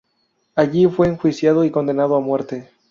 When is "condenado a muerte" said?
1.69-2.67